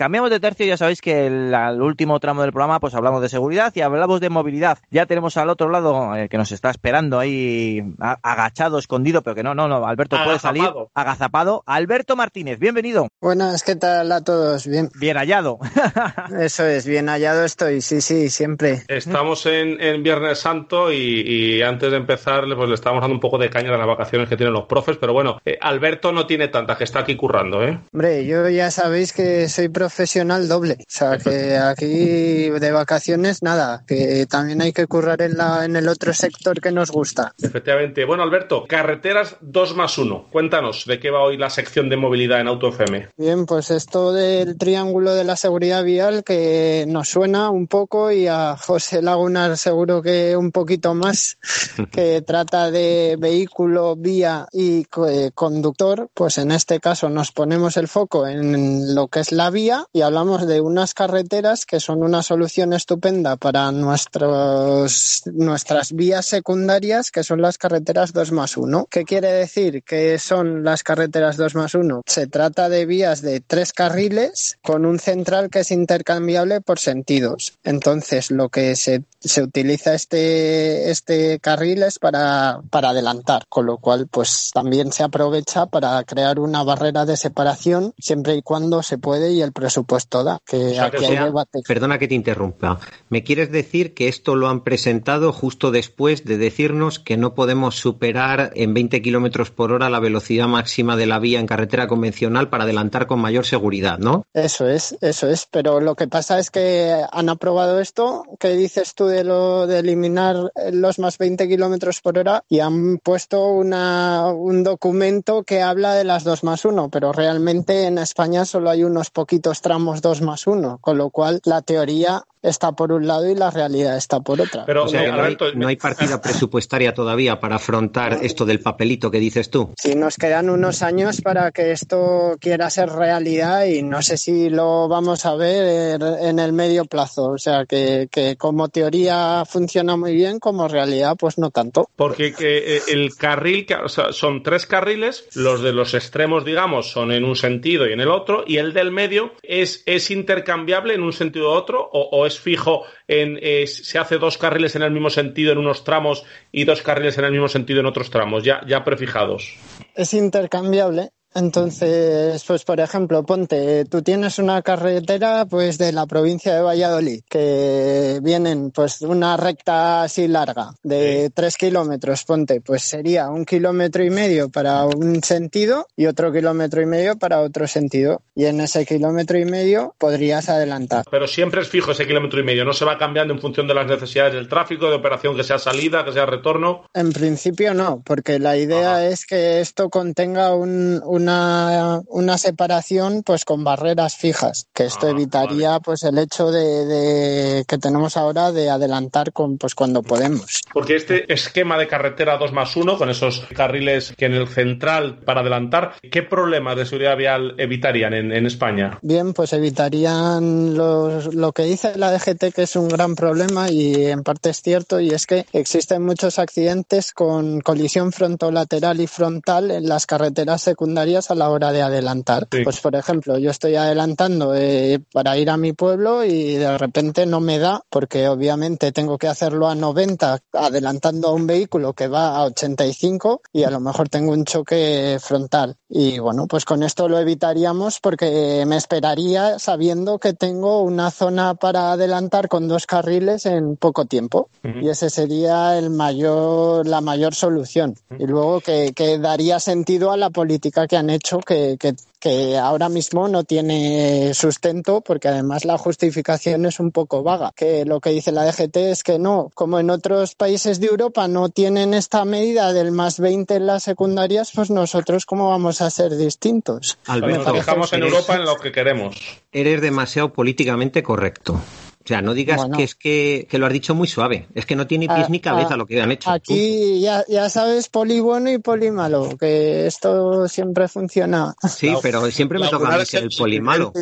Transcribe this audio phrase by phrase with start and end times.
[0.00, 3.28] cambiamos de tercio, ya sabéis que el, el, último tramo del programa pues hablamos de
[3.28, 4.78] seguridad y hablamos de movilidad.
[4.90, 9.42] Ya tenemos al otro lado eh, que nos está esperando ahí agachado, escondido, pero que
[9.42, 11.62] no, no, no, Alberto puede salir agazapado.
[11.66, 13.08] Alberto Martínez, bienvenido.
[13.20, 14.66] Buenas, ¿qué tal a todos?
[14.66, 14.88] Bien.
[14.98, 15.58] Bien hallado.
[16.40, 18.84] Eso es, bien hallado estoy, sí, sí, siempre.
[18.88, 23.20] Estamos en, en Viernes Santo y, y, antes de empezar pues le estamos dando un
[23.20, 26.26] poco de caña de las vacaciones que tienen los profes, pero bueno, eh, Alberto no
[26.26, 27.78] tiene tanta, que está aquí currando, ¿eh?
[27.92, 33.82] Hombre, yo ya sabéis que soy profesional doble, o sea que aquí de vacaciones nada,
[33.88, 37.34] que también hay que currar en, la, en el otro sector que nos gusta.
[37.42, 38.04] Efectivamente.
[38.04, 40.28] Bueno, Alberto, carreteras 2 más 1.
[40.30, 43.08] Cuéntanos de qué va hoy la sección de movilidad en Auto FM.
[43.16, 48.28] Bien, pues esto del triángulo de la seguridad vial que nos suena un poco y
[48.28, 51.36] a José Lagunar seguro que un poquito más,
[51.90, 57.88] que trata de vehículo, vía y eh, conductor, pues en este caso nos ponemos el
[57.88, 62.22] foco en lo que es la vía y hablamos de unas carreteras que son una
[62.22, 68.86] solución estupenda para nuestros, nuestras vías secundarias, que son las carreteras 2 más 1.
[68.90, 72.02] ¿Qué quiere decir que son las carreteras 2 más 1?
[72.06, 77.58] Se trata de vías de tres carriles con un central que es intercambiable por sentidos.
[77.64, 83.78] Entonces, lo que se, se utiliza este, este carril es para, para adelantar, con lo
[83.78, 88.98] cual, pues también se aprovecha para crear una barrera de separación siempre y cuando se
[88.98, 90.38] puede y el presupuesto da.
[90.44, 91.60] Que aquí hay debate.
[91.66, 92.80] Perdona que te interrumpa.
[93.08, 97.76] ¿Me quieres decir que esto lo han presentado justo después de decirnos que no podemos
[97.76, 102.48] superar en 20 kilómetros por hora la velocidad máxima de la vía en carretera convencional
[102.48, 104.24] para adelantar con mayor seguridad, ¿no?
[104.32, 105.46] Eso es, eso es.
[105.50, 109.80] Pero lo que pasa es que han aprobado esto que dices tú de lo de
[109.80, 115.94] eliminar los más 20 kilómetros por hora y han puesto una, un documento que habla
[115.94, 120.22] de las 2 más 1, pero realmente en España solo hay unos poquitos tramos 2
[120.22, 124.20] más 1, con lo cual la teoría está por un lado y la realidad está
[124.20, 124.64] por otra.
[124.66, 128.60] Pero o sea, no, Alberto, hay, no, hay, partida presupuestaria todavía para afrontar esto del
[128.60, 129.70] papelito que dices tú.
[129.76, 134.50] Sí, nos quedan unos años para que esto quiera ser realidad y no sé si
[134.50, 137.30] lo vamos a ver en el medio plazo.
[137.30, 141.88] O sea, que, que como teoría funciona muy bien, como realidad pues no tanto.
[141.96, 146.90] Porque que eh, el carril, o sea, son tres carriles, los de los extremos, digamos,
[146.90, 150.94] son en un sentido y en el otro, y el del medio es, es intercambiable
[150.94, 154.76] en un sentido u otro o, o es fijo en eh, se hace dos carriles
[154.76, 157.86] en el mismo sentido en unos tramos y dos carriles en el mismo sentido en
[157.86, 159.56] otros tramos, ya, ya prefijados.
[159.94, 166.54] Es intercambiable entonces, pues por ejemplo, ponte, tú tienes una carretera pues de la provincia
[166.54, 173.28] de Valladolid, que vienen pues una recta así larga de tres kilómetros, ponte, pues sería
[173.28, 178.22] un kilómetro y medio para un sentido y otro kilómetro y medio para otro sentido.
[178.34, 181.04] Y en ese kilómetro y medio podrías adelantar.
[181.10, 183.74] Pero siempre es fijo ese kilómetro y medio, no se va cambiando en función de
[183.74, 186.86] las necesidades del tráfico, de operación que sea salida, que sea retorno.
[186.94, 189.06] En principio no, porque la idea Ajá.
[189.06, 195.06] es que esto contenga un, un una, una, separación pues con barreras fijas, que esto
[195.06, 195.82] ah, evitaría vale.
[195.84, 200.62] pues el hecho de, de, que tenemos ahora de adelantar con pues cuando podemos.
[200.72, 205.18] Porque este esquema de carretera 2 más 1, con esos carriles que en el central
[205.24, 208.98] para adelantar, ¿qué problemas de seguridad vial evitarían en, en España?
[209.02, 214.06] Bien, pues evitarían los, lo que dice la DGT que es un gran problema y
[214.06, 219.70] en parte es cierto y es que existen muchos accidentes con colisión frontolateral y frontal
[219.70, 222.48] en las carreteras secundarias a la hora de adelantar.
[222.50, 222.62] Sí.
[222.64, 227.26] Pues por ejemplo, yo estoy adelantando eh, para ir a mi pueblo y de repente
[227.26, 232.08] no me da porque obviamente tengo que hacerlo a 90 adelantando a un vehículo que
[232.08, 235.76] va a 85 y a lo mejor tengo un choque frontal.
[235.88, 241.54] Y bueno, pues con esto lo evitaríamos porque me esperaría sabiendo que tengo una zona
[241.54, 244.48] para adelantar con dos carriles en poco tiempo.
[244.62, 244.84] Uh -huh.
[244.84, 247.96] Y ese sería el mayor, la mayor solución.
[248.10, 248.22] Uh -huh.
[248.22, 252.56] Y luego que, que daría sentido a la política que han hecho que, que, que,
[252.56, 257.52] ahora mismo no tiene sustento porque además la justificación es un poco vaga.
[257.54, 261.28] Que lo que dice la DGT es que no, como en otros países de Europa
[261.28, 265.90] no tienen esta medida del más 20 en las secundarias, pues nosotros cómo vamos a
[265.90, 266.98] ser distintos.
[267.06, 269.16] Alberto, nos fijamos en Europa en lo que queremos.
[269.52, 271.60] Eres demasiado políticamente correcto.
[272.02, 274.48] O sea, no digas que es que, lo has dicho muy suave.
[274.54, 276.30] Es que no tiene pies ni cabeza lo que han hecho.
[276.30, 281.54] Aquí ya, ya, sabes, poli bueno y poli malo, que esto siempre funciona.
[281.68, 283.92] Sí, pero siempre me toca a mí ser el poli malo.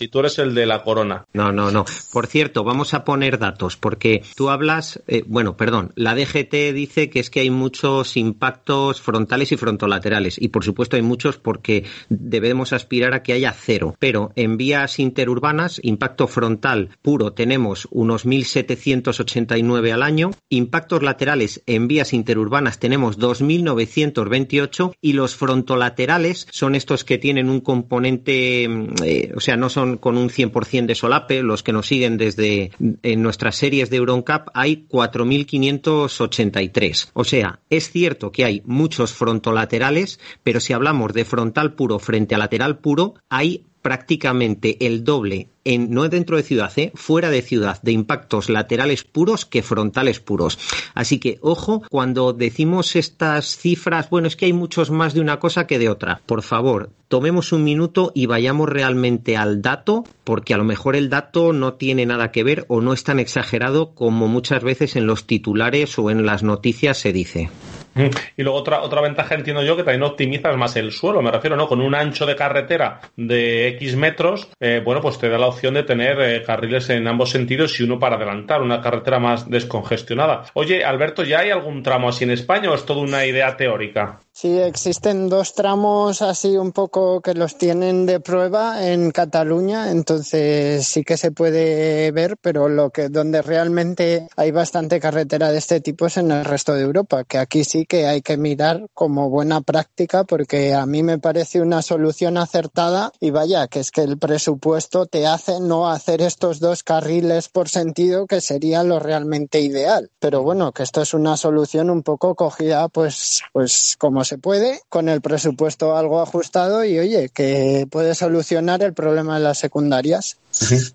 [0.00, 1.26] Y tú eres el de la corona.
[1.34, 1.84] No, no, no.
[2.12, 7.10] Por cierto, vamos a poner datos, porque tú hablas, eh, bueno, perdón, la DGT dice
[7.10, 11.84] que es que hay muchos impactos frontales y frontolaterales, y por supuesto hay muchos porque
[12.08, 13.96] debemos aspirar a que haya cero.
[13.98, 21.88] Pero en vías interurbanas, impacto frontal puro tenemos unos 1.789 al año, impactos laterales en
[21.88, 29.32] vías interurbanas tenemos 2.928 y los frontolaterales son estos que tienen un componente, mm, eh,
[29.34, 32.70] o sea, no son con un 100% de solape, los que nos siguen desde
[33.02, 37.10] en nuestras series de Euroncap hay 4.583.
[37.12, 42.34] O sea, es cierto que hay muchos frontolaterales, pero si hablamos de frontal puro frente
[42.34, 46.92] a lateral puro, hay prácticamente el doble en, no dentro de ciudad, ¿eh?
[46.94, 50.58] fuera de ciudad, de impactos laterales puros que frontales puros.
[50.94, 55.38] Así que, ojo, cuando decimos estas cifras, bueno, es que hay muchos más de una
[55.38, 56.22] cosa que de otra.
[56.26, 61.10] Por favor, tomemos un minuto y vayamos realmente al dato, porque a lo mejor el
[61.10, 65.06] dato no tiene nada que ver o no es tan exagerado como muchas veces en
[65.06, 67.50] los titulares o en las noticias se dice.
[68.36, 71.56] Y luego otra, otra ventaja entiendo yo que también optimizas más el suelo, me refiero,
[71.56, 71.68] ¿no?
[71.68, 75.74] Con un ancho de carretera de X metros, eh, bueno, pues te da la opción
[75.74, 80.44] de tener eh, carriles en ambos sentidos y uno para adelantar, una carretera más descongestionada.
[80.54, 84.21] Oye, Alberto, ¿ya hay algún tramo así en España o es todo una idea teórica?
[84.34, 90.88] Sí, existen dos tramos así un poco que los tienen de prueba en Cataluña, entonces
[90.88, 95.82] sí que se puede ver, pero lo que donde realmente hay bastante carretera de este
[95.82, 99.28] tipo es en el resto de Europa, que aquí sí que hay que mirar como
[99.28, 104.00] buena práctica porque a mí me parece una solución acertada y vaya, que es que
[104.00, 109.60] el presupuesto te hace no hacer estos dos carriles por sentido que sería lo realmente
[109.60, 110.10] ideal.
[110.18, 114.80] Pero bueno, que esto es una solución un poco cogida pues pues como se puede,
[114.88, 120.38] con el presupuesto algo ajustado y oye, que puede solucionar el problema de las secundarias.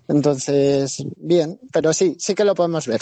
[0.08, 3.00] Entonces, bien, pero sí, sí que lo podemos ver.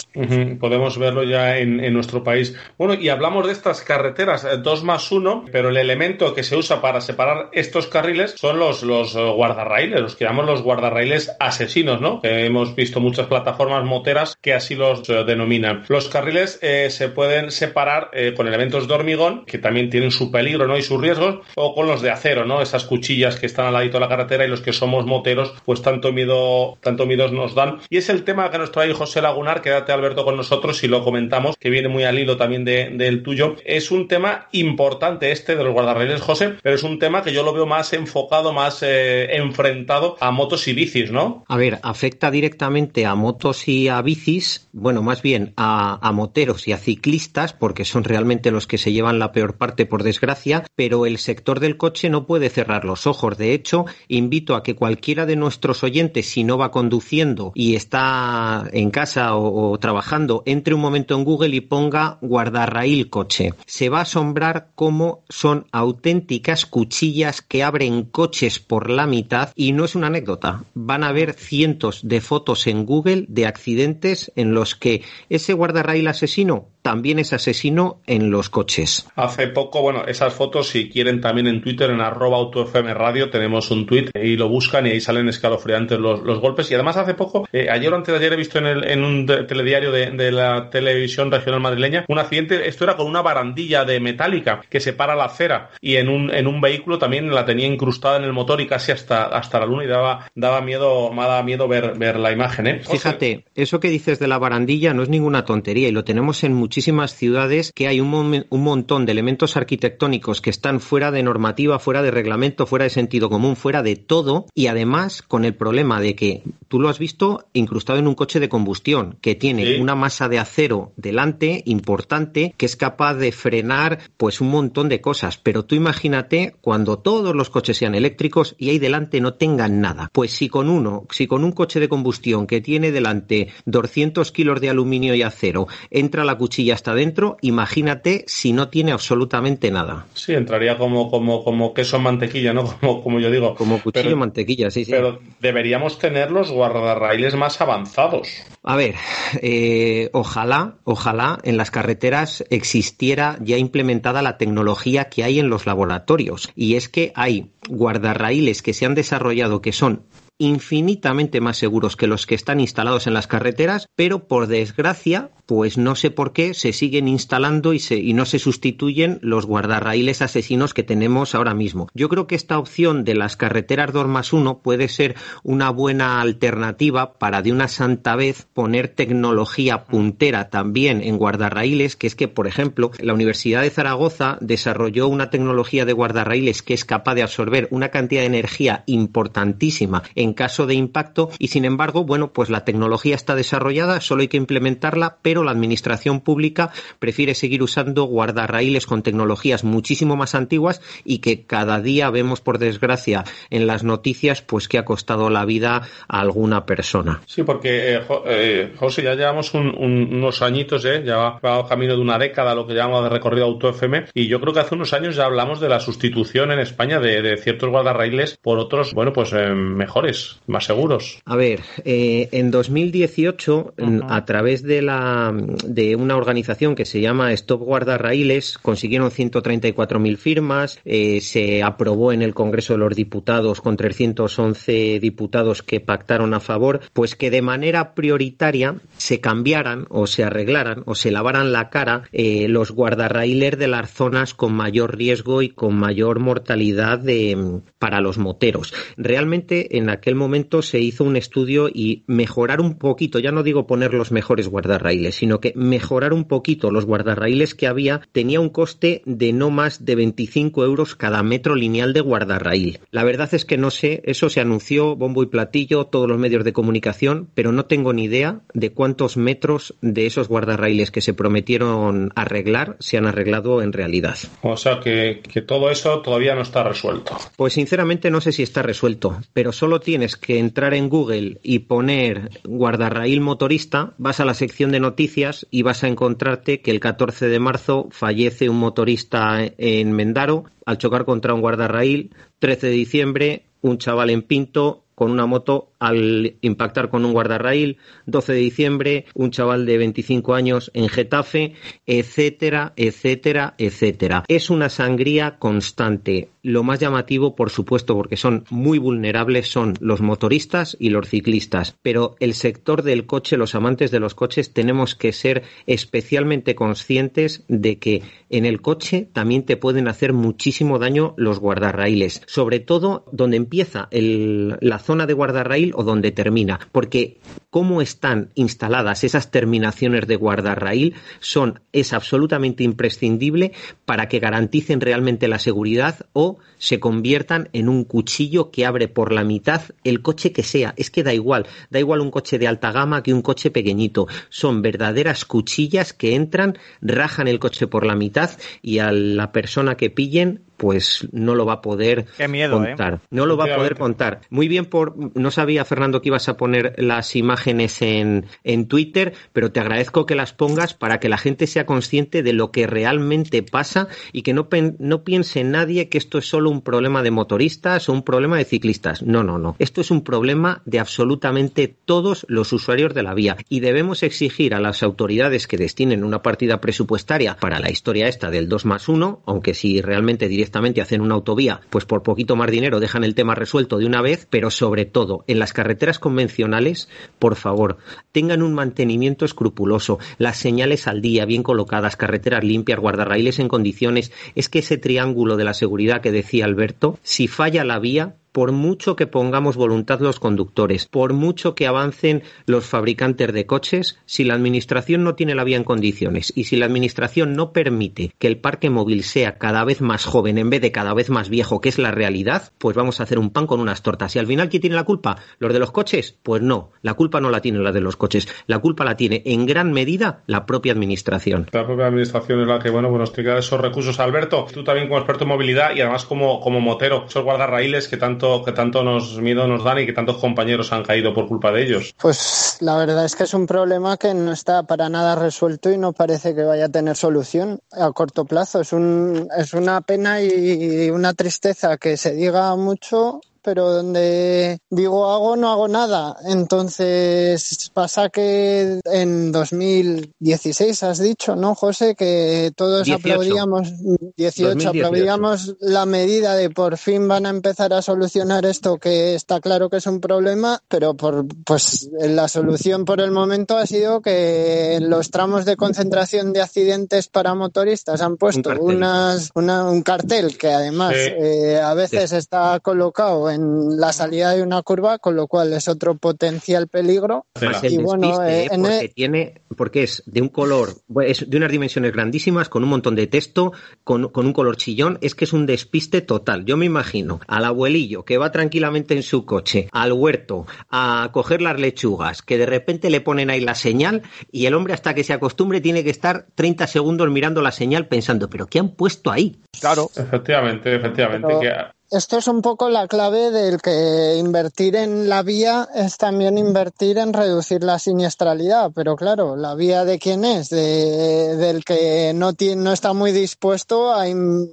[0.59, 2.55] Podemos verlo ya en, nuestro país.
[2.77, 6.55] Bueno, y hablamos de estas carreteras, eh, dos más uno, pero el elemento que se
[6.55, 11.31] usa para separar estos carriles son los, los eh, guardarraíles, los que llamamos los guardarraíles
[11.39, 12.21] asesinos, ¿no?
[12.21, 15.83] Que hemos visto muchas plataformas moteras que así los eh, denominan.
[15.87, 20.77] Los carriles se pueden separar con elementos de hormigón, que también tienen su peligro, ¿no?
[20.77, 22.61] Y sus riesgos, o con los de acero, ¿no?
[22.61, 25.81] Esas cuchillas que están al ladito de la carretera y los que somos moteros, pues
[25.81, 26.46] tanto miedo
[26.81, 27.79] tanto miedos nos dan.
[27.89, 31.03] Y es el tema que nos trae José Lagunar, quédate Alberto con nosotros y lo
[31.03, 33.55] comentamos, que viene muy al hilo también del tuyo.
[33.65, 37.43] Es un tema importante este de los guardarraíles, José, pero es un tema que yo
[37.43, 41.43] lo veo más enfocado, más eh, enfrentado a motos y bicis, ¿no?
[41.47, 46.67] A ver, afecta directamente a motos y a bicis, bueno, más bien a, a moteros
[46.67, 50.63] y a ciclistas, porque son realmente los que se llevan la peor parte, por desgracia,
[50.75, 53.37] pero el sector del coche no puede cerrar los ojos.
[53.37, 58.69] De hecho, invito a que cualquiera de nuestros oyentes, si no va conduciendo y está
[58.71, 63.55] en casa o, trabajando, entre un momento en Google y ponga guardarraíl coche.
[63.65, 69.71] Se va a asombrar cómo son auténticas cuchillas que abren coches por la mitad y
[69.71, 70.63] no es una anécdota.
[70.75, 76.07] Van a ver cientos de fotos en Google de accidentes en los que ese guardarraíl
[76.07, 79.09] asesino también es asesino en los coches.
[79.17, 83.69] Hace poco, bueno, esas fotos, si quieren también en Twitter, en arroba autofm radio, tenemos
[83.71, 86.71] un tweet y lo buscan y ahí salen escalofriantes los, golpes.
[86.71, 89.03] Y además hace poco, eh, ayer o antes de ayer he visto en, el, en
[89.03, 93.99] un telediario de, la televisión regional madrileña un accidente, esto era con una barandilla de
[93.99, 98.15] metálica que separa la acera y en un, en un vehículo también la tenía incrustada
[98.15, 101.43] en el motor y casi hasta, hasta la luna y daba, daba miedo, me daba
[101.43, 102.67] miedo ver, ver la imagen.
[102.67, 102.81] ¿eh?
[102.89, 106.53] Fíjate, eso que dices de la barandilla no es ninguna tontería y lo tenemos en
[106.53, 111.23] muchísimas muchísimas ciudades que hay un, un, montón de elementos arquitectónicos que están fuera de
[111.23, 115.55] normativa, fuera de reglamento, fuera de sentido común, fuera de todo y además con el
[115.55, 119.81] problema de que tú lo has visto incrustado en un coche de combustión que tiene
[119.81, 125.01] una masa de acero delante importante que es capaz de frenar pues un montón de
[125.01, 129.81] cosas, pero tú imagínate cuando todos los coches sean eléctricos y ahí delante no tengan
[129.81, 130.11] nada.
[130.13, 134.61] Pues si con uno, si con un coche de combustión que tiene delante 200 kilos
[134.61, 139.71] de aluminio y acero entra la cuchilla y hasta dentro, imagínate si no tiene absolutamente
[139.71, 140.05] nada.
[140.13, 142.65] Sí, entraría como, como, como queso en mantequilla, ¿no?
[142.81, 143.55] Como, como yo digo.
[143.55, 144.91] Como cuchillo en mantequilla, sí, sí.
[144.91, 148.27] Pero deberíamos tener los guardarraíles más avanzados.
[148.63, 148.95] A ver,
[149.41, 155.65] eh, ojalá, ojalá en las carreteras existiera ya implementada la tecnología que hay en los
[155.65, 156.51] laboratorios.
[156.55, 160.03] Y es que hay guardarraíles que se han desarrollado que son
[160.39, 165.77] infinitamente más seguros que los que están instalados en las carreteras, pero por desgracia, pues
[165.77, 170.21] no sé por qué se siguen instalando y, se, y no se sustituyen los guardarraíles
[170.21, 171.87] asesinos que tenemos ahora mismo.
[171.93, 176.21] Yo creo que esta opción de las carreteras 2 más 1 puede ser una buena
[176.21, 182.27] alternativa para de una santa vez poner tecnología puntera también en guardarraíles, que es que,
[182.27, 187.23] por ejemplo, la Universidad de Zaragoza desarrolló una tecnología de guardarraíles que es capaz de
[187.23, 192.49] absorber una cantidad de energía importantísima en caso de impacto y sin embargo, bueno, pues
[192.49, 198.03] la tecnología está desarrollada, solo hay que implementarla, pero la administración pública prefiere seguir usando
[198.03, 203.83] guardarraíles con tecnologías muchísimo más antiguas y que cada día vemos por desgracia en las
[203.83, 207.21] noticias pues que ha costado la vida a alguna persona.
[207.25, 211.03] Sí, porque eh, eh, José, ya llevamos unos añitos, ¿eh?
[211.05, 214.39] ya va camino de una década lo que llamamos de recorrido auto FM y yo
[214.39, 218.37] creo que hace unos años ya hablamos de la sustitución en España de, ciertos guardarraíles
[218.37, 220.16] por otros, bueno, pues eh, mejores,
[220.47, 221.19] más seguros.
[221.25, 223.73] A ver, en 2018,
[224.07, 225.33] a través de la
[225.65, 230.79] de una organización que se llama Stop Guardarraíles, consiguieron 134.000 firmas,
[231.21, 236.81] se aprobó en el Congreso de los Diputados con 311 diputados que pactaron a favor,
[236.93, 242.03] pues que de manera prioritaria se cambiaran o se arreglaran o se lavaran la cara
[242.11, 248.01] eh, los guardarraíles de las zonas con mayor riesgo y con mayor mortalidad de, para
[248.01, 248.73] los moteros.
[248.97, 253.67] Realmente en aquel momento se hizo un estudio y mejorar un poquito, ya no digo
[253.67, 258.49] poner los mejores guardarraíles, sino que mejorar un poquito los guardarraíles que había tenía un
[258.49, 262.79] coste de no más de 25 euros cada metro lineal de guardarraíl.
[262.91, 266.43] La verdad es que no sé, eso se anunció bombo y platillo, todos los medios
[266.43, 271.13] de comunicación, pero no tengo ni idea de cuántos metros de esos guardarraíles que se
[271.13, 274.17] prometieron arreglar se han arreglado en realidad.
[274.41, 277.17] O sea que, que todo eso todavía no está resuelto.
[277.35, 281.57] Pues sinceramente no sé si está resuelto, pero solo tienes que entrar en Google y
[281.57, 286.79] poner guardarraíl motorista, vas a la sección de noticias y vas a encontrarte que el
[286.79, 292.73] 14 de marzo fallece un motorista en Mendaro al chocar contra un guardarraíl, 13 de
[292.73, 298.39] diciembre un chaval en Pinto con una moto al impactar con un guardarraíl, 12 de
[298.39, 301.53] diciembre, un chaval de 25 años en Getafe,
[301.85, 304.23] etcétera, etcétera, etcétera.
[304.27, 306.29] Es una sangría constante.
[306.43, 311.75] Lo más llamativo, por supuesto, porque son muy vulnerables, son los motoristas y los ciclistas.
[311.81, 317.43] Pero el sector del coche, los amantes de los coches, tenemos que ser especialmente conscientes
[317.49, 322.21] de que en el coche también te pueden hacer muchísimo daño los guardarraíles.
[322.27, 327.17] Sobre todo donde empieza la zona de guardarraíl o donde termina, porque
[327.49, 333.53] cómo están instaladas esas terminaciones de guardarraíl son es absolutamente imprescindible
[333.85, 339.11] para que garanticen realmente la seguridad o se conviertan en un cuchillo que abre por
[339.11, 340.73] la mitad el coche que sea.
[340.77, 344.07] Es que da igual, da igual un coche de alta gama que un coche pequeñito.
[344.29, 348.31] Son verdaderas cuchillas que entran, rajan el coche por la mitad
[348.61, 352.49] y a la persona que pillen pues no lo va a poder ¿eh?
[352.49, 352.99] contar.
[353.09, 354.21] No lo va a poder contar.
[354.29, 359.13] Muy bien por no sabía Fernando que ibas a poner las imágenes en, en Twitter,
[359.33, 362.67] pero te agradezco que las pongas para que la gente sea consciente de lo que
[362.67, 364.47] realmente pasa y que no,
[364.79, 368.45] no piense nadie que esto es solo un problema de motoristas o un problema de
[368.45, 369.03] ciclistas.
[369.03, 369.55] No, no, no.
[369.59, 374.53] Esto es un problema de absolutamente todos los usuarios de la vía y debemos exigir
[374.53, 378.89] a las autoridades que destinen una partida presupuestaria para la historia esta del 2 más
[378.89, 383.15] 1, aunque si realmente directamente hacen una autovía, pues por poquito más dinero dejan el
[383.15, 386.87] tema resuelto de una vez, pero sobre todo en las carreteras convencionales,
[387.19, 387.77] por favor,
[388.13, 394.13] tengan un mantenimiento escrupuloso, las señales al día, bien colocadas, carreteras limpias, guardarraíles en condiciones.
[394.35, 398.51] Es que ese triángulo de la seguridad que decía Alberto, si falla la vía, por
[398.51, 404.25] mucho que pongamos voluntad los conductores, por mucho que avancen los fabricantes de coches, si
[404.25, 408.27] la Administración no tiene la vía en condiciones y si la Administración no permite que
[408.27, 411.61] el parque móvil sea cada vez más joven en vez de cada vez más viejo,
[411.61, 414.15] que es la realidad, pues vamos a hacer un pan con unas tortas.
[414.15, 415.17] ¿Y al final quién tiene la culpa?
[415.39, 416.15] ¿Los de los coches?
[416.21, 419.23] Pues no, la culpa no la tiene la de los coches, la culpa la tiene
[419.25, 421.47] en gran medida la propia Administración.
[421.53, 423.99] La propia Administración es la que, bueno, nos esos recursos.
[423.99, 427.97] Alberto, tú también como experto en movilidad y además como, como motero, esos guardarraíles que
[427.97, 431.51] tanto que tanto nos miedo nos dan y que tantos compañeros han caído por culpa
[431.51, 431.93] de ellos?
[431.99, 435.77] Pues la verdad es que es un problema que no está para nada resuelto y
[435.77, 438.61] no parece que vaya a tener solución a corto plazo.
[438.61, 445.09] Es, un, es una pena y una tristeza que se diga mucho pero donde digo
[445.09, 446.17] hago, no hago nada.
[446.25, 451.95] Entonces pasa que en 2016 has dicho, ¿no, José?
[451.95, 453.71] Que todos aplaudíamos,
[454.17, 459.39] 18, aplaudíamos la medida de por fin van a empezar a solucionar esto que está
[459.39, 464.01] claro que es un problema, pero por pues la solución por el momento ha sido
[464.01, 469.31] que en los tramos de concentración de accidentes para motoristas han puesto un cartel, unas,
[469.71, 474.99] un cartel que además eh, a veces está colocado en la salida de una curva,
[474.99, 477.25] con lo cual es otro potencial peligro.
[477.63, 480.73] y bueno, eh, porque, e- tiene, porque es de un color,
[481.05, 483.53] es de unas dimensiones grandísimas, con un montón de texto,
[483.83, 486.45] con, con un color chillón, es que es un despiste total.
[486.45, 491.41] Yo me imagino al abuelillo que va tranquilamente en su coche al huerto a coger
[491.41, 495.03] las lechugas, que de repente le ponen ahí la señal y el hombre hasta que
[495.03, 499.11] se acostumbre tiene que estar 30 segundos mirando la señal pensando, pero ¿qué han puesto
[499.11, 499.39] ahí?
[499.59, 499.89] Claro.
[499.95, 501.33] Efectivamente, efectivamente.
[501.41, 506.37] Que esto es un poco la clave del que invertir en la vía es también
[506.37, 508.71] invertir en reducir la siniestralidad.
[508.75, 510.49] Pero claro, ¿la vía de quién es?
[510.49, 514.05] De, del que no, tiene, no está muy dispuesto a,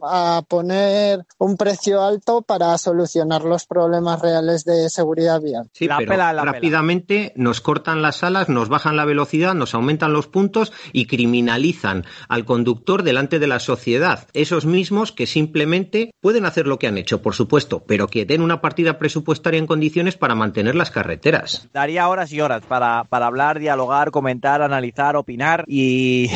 [0.03, 5.69] a, poner un precio alto para solucionar los problemas reales de seguridad vial.
[5.73, 10.73] Sí, pero rápidamente nos cortan las alas, nos bajan la velocidad, nos aumentan los puntos
[10.93, 14.29] y criminalizan al conductor delante de la sociedad.
[14.35, 18.43] Esos mismos que simplemente pueden hacer lo que han hecho por supuesto, pero que den
[18.43, 21.67] una partida presupuestaria en condiciones para mantener las carreteras.
[21.73, 26.29] Daría horas y horas para, para hablar, dialogar, comentar, analizar, opinar y,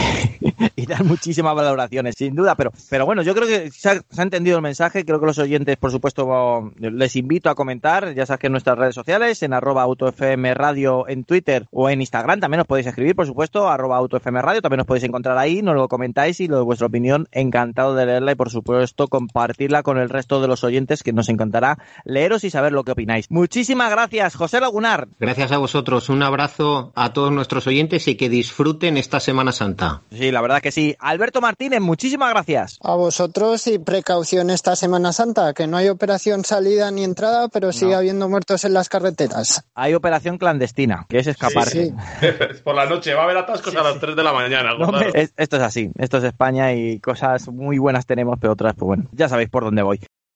[0.77, 2.55] y dar muchísimas valoraciones, sin duda.
[2.55, 5.05] Pero, pero bueno, yo creo que se ha, se ha, entendido el mensaje.
[5.05, 8.79] Creo que los oyentes, por supuesto, les invito a comentar, ya sabes que en nuestras
[8.79, 13.15] redes sociales, en arroba autofm radio en Twitter o en Instagram, también os podéis escribir,
[13.15, 16.57] por supuesto, arroba autofm radio, también os podéis encontrar ahí, nos lo comentáis y lo
[16.59, 20.65] de vuestra opinión, encantado de leerla y, por supuesto, compartirla con el resto de los
[20.65, 23.31] oyentes que nos encantará leeros y saber lo que opináis.
[23.31, 25.09] Muchísimas gracias, José Lagunar.
[25.19, 26.09] Gracias a vosotros.
[26.09, 30.03] Un abrazo a todos nuestros oyentes y que disfruten esta Semana Santa.
[30.11, 30.97] Sí, la verdad que sí.
[30.99, 32.79] Alberto Martínez, muchísimas gracias.
[32.83, 37.73] A vosotros y precaución esta Semana Santa, que no hay operación salida ni entrada, pero
[37.73, 37.99] sigue no.
[37.99, 39.65] habiendo muertos en las carreteras.
[39.75, 41.69] Hay operación clandestina, que es escapar.
[41.69, 42.27] Sí, sí.
[42.65, 44.75] Por la noche va a haber atascos sí, a las 3 de la mañana.
[44.79, 48.75] No, es, esto es así, esto es España y cosas muy buenas tenemos, pero otras,
[48.75, 50.01] pues bueno, ya sabéis por dónde voy.